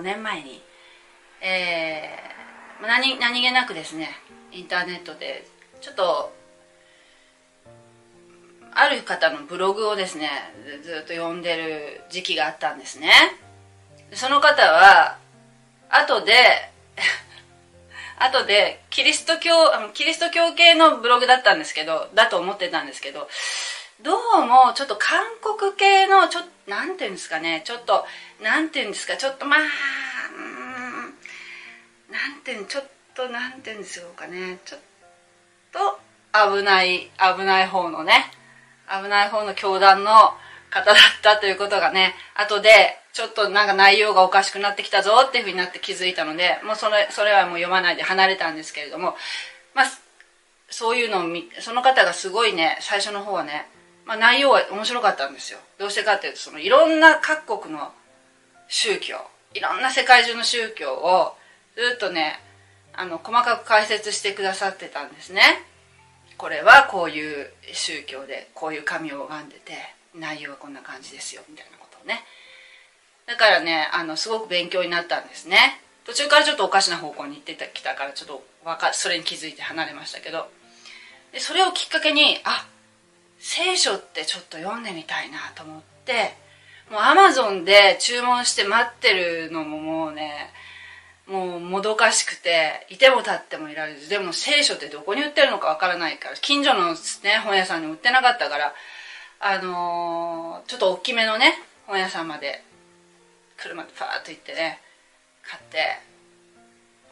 [0.00, 0.62] 5年前に、
[1.42, 4.08] えー、何何気なくですね
[4.50, 5.46] インターネットで
[5.82, 6.32] ちょっと
[8.72, 10.30] ある方のブログをですね
[10.82, 13.10] ずっと読んでる時期があったんですね。
[14.12, 15.18] その方は
[15.90, 16.70] 後で
[18.18, 19.52] 後でキリスト教
[19.92, 23.28] キリスト教系のブログだったんですけどだと思ってたんですけど
[24.02, 27.62] どうもちょっと韓国系のちょっなんていうんですかね。
[27.64, 28.06] ちょっと
[28.42, 29.16] なんていうんですか。
[29.16, 29.60] ちょっとまあ
[32.10, 32.84] なんていうんちょっ
[33.14, 34.58] となんていうんですかね。
[34.64, 34.80] ちょっ
[35.72, 35.98] と
[36.56, 38.30] 危ない危ない方のね。
[38.88, 40.10] 危ない方の教団の
[40.70, 42.14] 方だったということがね。
[42.36, 42.70] 後で
[43.12, 49.14] ちょっとなんか内容がおかしくなってきたぞっていうふうになって気づいたのでもうそれそれはもう読まないで離れたんですけれども。
[49.74, 49.86] まあ
[50.70, 53.66] そういうのをその方がすごいね最初の方はね、
[54.10, 55.60] まあ、内容は面白かったんですよ。
[55.78, 57.92] どうしてかっていうとそのいろんな各国の
[58.66, 59.14] 宗教
[59.54, 61.36] いろんな世界中の宗教を
[61.76, 62.40] ずっとね
[62.92, 65.42] あの細かく解説してくださってたんですね。
[66.38, 69.74] これはこういう宗教でこういう神を拝んでて
[70.12, 72.24] 内容はこんな感じですよみたいなことをね。
[73.26, 75.80] だからねあのすごく勉強になったんですね。
[76.04, 80.48] 途中からちょっとおかしな方向に行ってきたからちょっとわかそれに気づいて離れましたけど。
[81.30, 82.66] でそれをきっかけにあ
[83.40, 86.34] 聖書ってちょっと読んでみたいなと思って
[86.90, 90.52] もうアマゾンで注文して待ってるのももうね
[91.26, 96.96] もうもどかしくていても立ってもいられずでも聖書ってどこに売ってるのかわからないから近所の、ね、
[97.44, 98.74] 本屋さんに売ってなかったから
[99.40, 101.54] あのー、ちょっと大きめのね
[101.86, 102.62] 本屋さんまで
[103.56, 104.80] 車でパーッと行ってね
[105.42, 105.78] 買って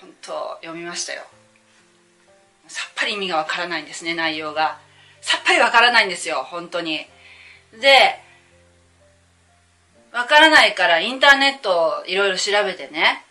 [0.00, 1.22] 本当読みましたよ。
[2.66, 4.78] さっぱり意味がわからないんですね内容が。
[5.24, 7.06] さっぱりわからないんですよ本当に。
[7.80, 8.20] で
[10.12, 13.24] わからないからインターネットをいろいろ調べてね。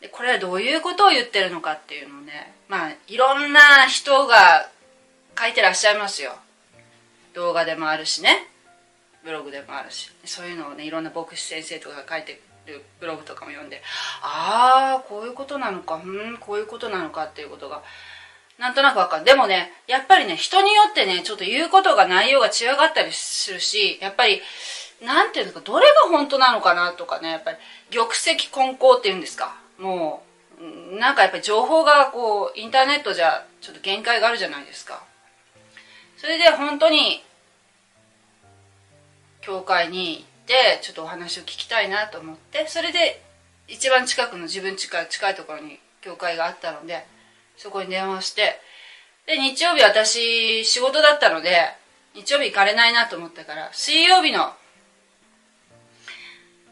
[0.00, 4.68] でこれはどういうことを言ってるのかっていうのをねまあいろんな人が
[5.38, 6.32] 書いてらっしゃいますよ。
[7.32, 8.48] 動画でもあるしね。
[9.24, 10.10] ブログでもあるし。
[10.24, 13.82] そういうのをねいろんな牧師先生とかが書いてるブログとかも読んで
[14.20, 17.82] ああこういうことなのかうんこういうことなのかっていうことが
[18.60, 19.24] なんとなくわかる。
[19.24, 24.42] でもねやっぱりね人によってねちょっと言うことが内容が違かったりするしやっぱり
[25.02, 27.56] なんていうんですかどれが本当なのかなとかねやっぱり
[27.90, 29.56] 玉石混交っていうんですか。
[29.78, 30.22] も
[30.92, 35.02] うなんかやっぱり情報がこうインターネットじゃちょっと限界があるじゃないですか。
[36.18, 37.24] それで本当に
[39.40, 43.22] 教会に行ってちょっとお話を聞きたいなと思ってそれで
[43.68, 47.06] 一番近くの自分近い近いところに教会があったので
[47.60, 48.58] そこに電話して
[49.26, 51.58] で日曜日私仕事だったので
[52.14, 54.54] 日曜日行かれないなと思ったから水曜日の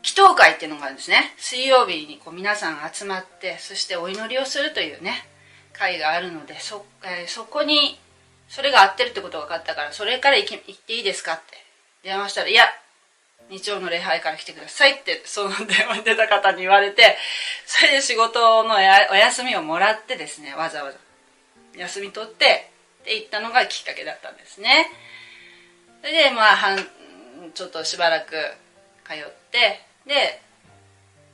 [0.03, 1.34] 祈祷会っていうのがあるんですね。
[1.37, 5.28] 水曜日にこう皆さん集まってそしてお祈りをするというね
[5.75, 7.99] 会があるのでそ,、えー、そこに
[8.49, 11.62] それが合ってるってことが分かったからそれから行行っていいですかって
[12.03, 12.65] 電話したら「いや
[13.50, 17.16] 日曜の礼拝から来てください」ってその電話に出た方に言われて
[17.66, 18.78] それで仕事のお
[19.15, 20.99] 休みをもらってですねわざわざ
[21.76, 24.91] 休み取ってって行ったのがきっかけだったんですね。
[26.00, 26.78] それでまあはん
[27.54, 28.32] ちょっとしばらく
[29.04, 30.43] 通ってで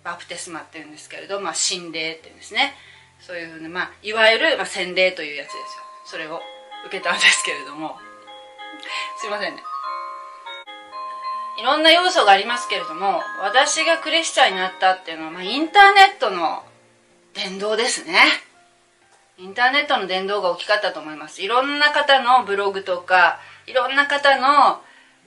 [0.05, 2.75] バプテスマっていうんですけれど、まあ、心霊っていうんですね。
[3.21, 5.61] そういうふうな、まあ、いわゆる、まあ、洗礼というやつですよ。
[6.05, 6.43] それを
[6.87, 7.99] 受けたんですけれども。
[9.19, 9.63] すいませんね。
[11.59, 16.65] いろんな要素がありますけれども私がクリスチャンになったっていうのは、まあ、インターネットの
[17.35, 18.21] 伝道ですね。
[19.37, 21.43] インターネットの伝道が大きかったと思います。
[21.43, 24.81] いろんな方のブログとかいろんな方の、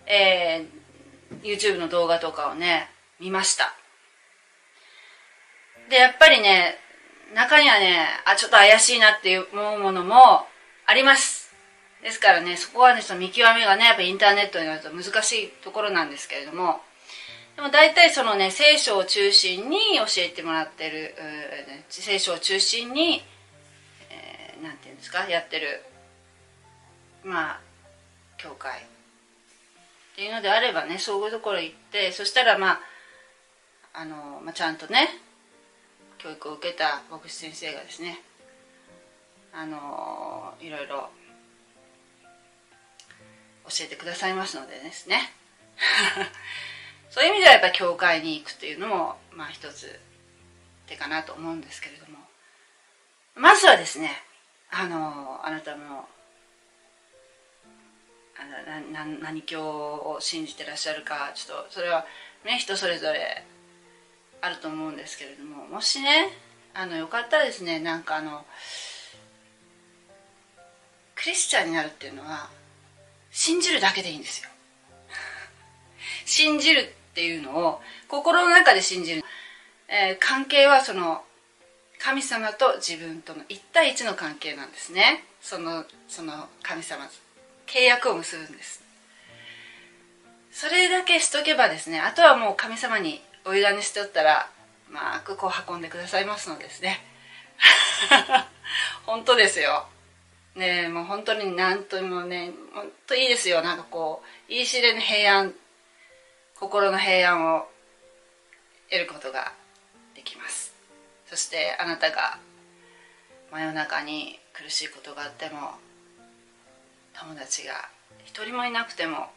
[0.06, 2.90] えー、YouTube の動画とかをね
[3.20, 3.74] 見ました。
[5.90, 6.78] でやっぱりね
[7.34, 10.46] 中にはねあちょっと怪しいなって思うものも
[10.86, 11.47] あります。
[12.04, 16.82] ですからねそこはねその見極めがねやっぱインターネットになると難しいところなんですけれども
[17.56, 21.16] でも大体そのね聖書を中心に教えてもらってる
[21.90, 23.24] 聖書を中心に
[24.10, 25.82] えー、て言うんですかやってる
[27.24, 27.60] まあ
[28.38, 28.80] 教会。
[28.80, 32.80] っていうのであればねそういうところ行ってそしたらまあ
[33.94, 35.10] あの、まあ、ちゃんとね
[36.18, 38.20] 教育を受けた牧師先生がですね
[39.54, 41.10] あのいろいろ
[43.70, 45.34] 教えてくださいますのでですね。
[47.10, 50.00] そういう意味ではやっぱり教会に行くというのもまあ一つ
[50.88, 52.18] 手かなと思うんですけれども。
[53.38, 54.12] まずはですね
[54.72, 56.08] あのあなたの
[58.40, 62.06] あな何教を信じてらっしゃるかちょっとそれは
[62.46, 63.44] ね人それぞれ
[64.42, 66.30] あると思うんですけれどももしね
[66.74, 68.46] あのよかったらですねなんかあの
[71.16, 72.50] クリスチャンになるっていうのは
[73.38, 74.50] 信じるだけでいいんですよ。
[76.26, 76.80] 信じる
[77.12, 79.24] っていうのを心の中で信じる、
[79.88, 81.22] えー、関係はその
[82.00, 85.24] 神様と自分との1対1の関係なんですね。
[85.40, 87.08] そのその神様
[87.68, 88.82] 契約を結ぶんです。
[90.52, 94.50] それだけしとけばですねあとはもう神様にお委ねしておったら
[94.90, 97.06] うまくこう運んでくださいますのですね。
[99.06, 99.88] 本当ですよ。
[100.58, 103.62] ねもう本当に何ともね本当いいですよ。
[103.62, 105.54] なんかこう言い知れぬ平安
[106.56, 107.68] 心の平安を
[108.90, 109.54] 得ることが
[110.16, 110.74] できます。
[111.28, 112.40] そしてあなたが
[113.52, 115.72] 真夜中に苦しいことがあっても
[117.14, 117.74] 友達が
[118.26, 119.28] 一人もいなくても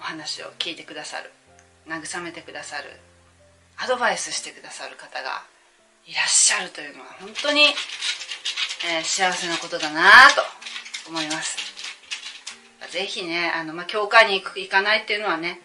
[0.00, 1.30] お話を聞いてくださる
[1.86, 2.84] 慰めてくださる
[3.76, 5.44] アドバイスしてくださる方が
[6.08, 7.66] いらっしゃるというのは本当に、
[8.84, 10.02] えー、幸せなことだな
[10.34, 10.42] と
[11.08, 11.56] 思います。
[12.90, 15.60] ぜひねあの、まあ、教会に行く行かないっていうのはね、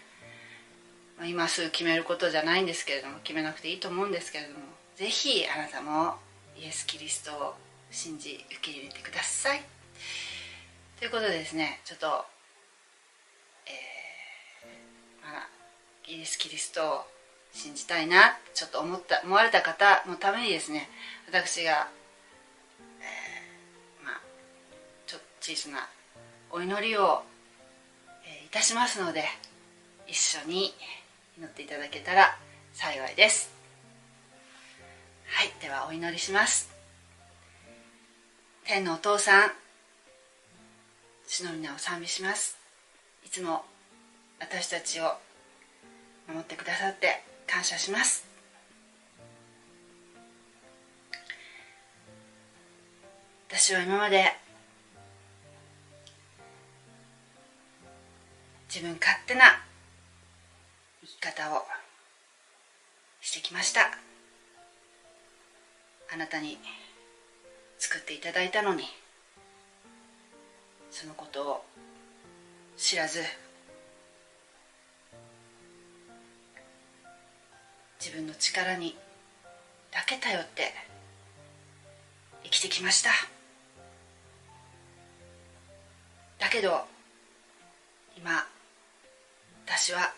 [1.18, 4.60] まあ、今すぐ決めることじゃないんですけれども決めなくていいと思うんですけれども
[4.96, 6.16] ぜひあなたも
[6.58, 7.54] イエス・キリストを
[7.92, 9.62] 信じ受け入れてください。
[11.00, 12.08] ということでですねちょっと、
[13.68, 15.48] えーまあ、
[16.08, 17.02] イエス・キリストを
[17.54, 20.90] 信じたいなちょっと思った思われた方のためにですね
[21.28, 21.88] 私が、
[25.46, 25.90] 小さな
[26.52, 27.22] お祈りを、
[28.26, 29.26] え、いたしますので
[30.08, 30.74] 一緒に
[31.38, 32.38] 祈っていただけたら
[32.72, 33.52] 幸いです。
[35.28, 36.70] はいではお祈りします。
[38.64, 39.52] 天のお父さん
[41.28, 42.58] 主の皆を賛美します。
[43.26, 43.66] いつも
[44.40, 45.12] 私たちを
[46.26, 48.26] 守ってくださって感謝します。
[53.50, 54.42] 私は今まで
[58.74, 59.62] 自分勝手な
[61.02, 61.64] 生き方を
[63.22, 63.82] してきました。
[66.12, 66.58] あなたに
[67.78, 68.86] 作っていただいたのに
[70.90, 71.66] そのことを
[72.76, 73.20] 知らず
[78.00, 78.98] 自分の力に
[79.92, 80.74] だけ頼って
[82.44, 83.12] 生きてきました。
[86.40, 86.82] だけど
[88.18, 88.48] 今
[89.84, 90.14] 私は。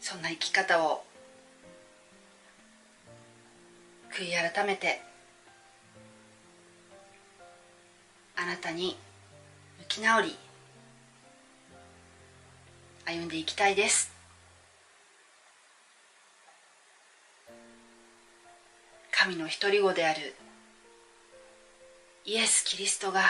[0.00, 1.04] そんな生き方を。
[4.12, 5.00] 悔い改めて。
[8.34, 8.96] あなたに
[9.78, 10.36] 向き直り。
[13.04, 14.12] 歩んでいきたいです。
[19.12, 20.34] 神の独り子である。
[22.24, 23.22] イエス・キリストが。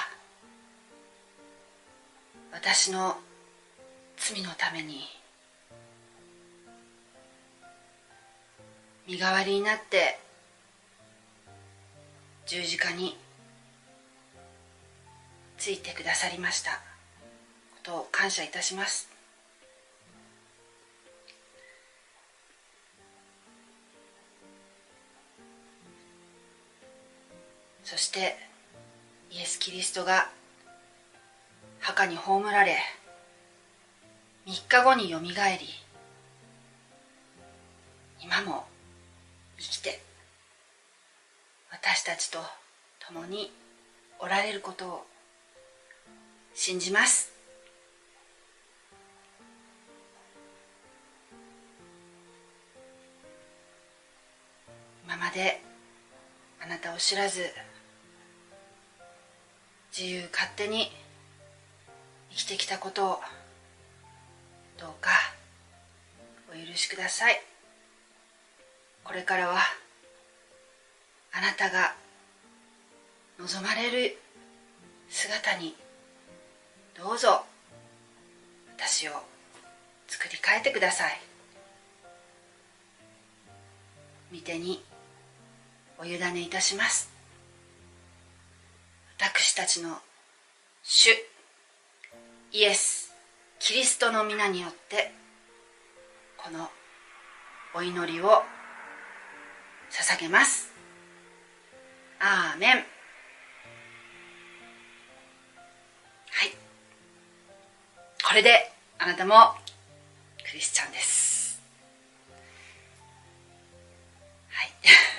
[2.55, 3.17] 私の
[4.17, 5.01] 罪のために
[9.09, 10.19] 身代わりになって
[12.47, 13.19] 十字架に
[15.59, 16.79] ついてくださりましたこ
[17.83, 19.09] とを感謝いたします。
[27.83, 28.37] そして
[29.33, 30.31] イエス・キリストが
[31.85, 32.79] 墓に葬られ
[34.47, 35.67] 3日後によみがえり
[38.23, 38.65] 今も
[39.59, 40.01] 生きて
[41.71, 42.39] 私たちと
[43.07, 43.53] 共に
[44.19, 45.07] おられることを
[46.55, 47.33] 信じます。
[55.05, 55.61] 今まで
[56.63, 57.43] あなたを知らず
[59.95, 60.91] 自由勝手に
[62.37, 63.21] 生きてきたことを
[64.77, 65.11] どうか
[66.51, 67.41] お許しください。
[69.05, 69.61] これからは
[71.33, 71.95] あなたが
[73.39, 74.19] 望まれる
[75.09, 75.77] 姿に
[76.97, 77.45] どうぞ
[78.77, 79.13] 私を
[80.09, 81.21] 作り変えてください。
[84.33, 84.83] 御手に
[85.99, 87.09] お委ねいたします。
[89.21, 89.99] 私たちの
[90.83, 91.11] 主。
[92.55, 93.13] イエス。
[93.59, 95.11] キリストの皆によって
[96.37, 96.69] この
[97.75, 98.45] お祈りを
[99.91, 100.73] 捧げます。
[102.21, 102.77] アーメン。
[102.77, 102.85] はい。
[108.25, 108.71] これで
[109.01, 109.35] あなたも
[110.49, 111.61] クリスチャンです。
[114.51, 114.71] はい。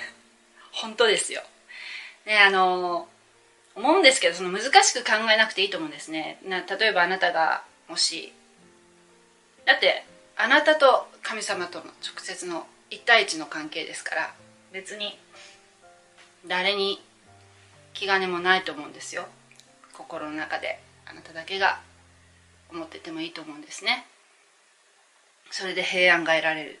[0.72, 1.42] 本当ですよ。
[2.24, 3.10] ねあの
[3.76, 6.40] 思うんですけどその難しく考えなくていいと思うんですね。
[6.44, 8.32] な例えばあなたがもし
[9.66, 10.04] だって
[10.36, 14.34] あなたと神様との直接の一対一の関係ですから
[14.72, 15.18] 別に
[16.46, 17.02] 誰に
[17.92, 19.26] 気兼ねもないと思うんですよ。
[19.92, 21.80] 心の中であなただけが
[22.70, 24.06] 思っててもいいと思うんですね。
[25.50, 26.80] それで平安が得られる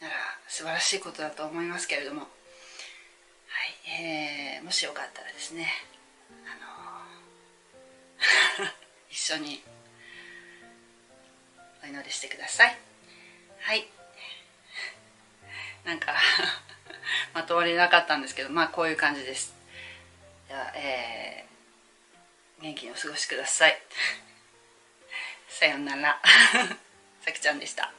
[0.00, 0.14] なら
[0.46, 2.26] 素晴らしいことだと思いますけれども、
[3.88, 5.66] えー、もしよかったらですね
[6.44, 7.06] あ
[8.62, 8.72] のー、
[9.10, 9.62] 一緒に
[11.82, 12.76] お祈りしてください。
[13.60, 13.88] はい。
[15.84, 16.14] なんか
[17.32, 19.54] まとまりなかったんですけどまあこういう感じです。
[20.48, 23.82] ではえー、元気にお過ごしください。
[25.48, 26.20] さようなら。
[27.24, 27.92] さきちゃんでした。